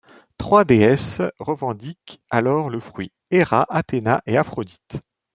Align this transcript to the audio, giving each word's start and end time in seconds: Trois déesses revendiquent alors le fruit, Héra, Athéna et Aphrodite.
Trois 0.39 0.65
déesses 0.65 1.21
revendiquent 1.37 2.19
alors 2.31 2.71
le 2.71 2.79
fruit, 2.79 3.11
Héra, 3.29 3.67
Athéna 3.69 4.23
et 4.25 4.35
Aphrodite. 4.35 4.97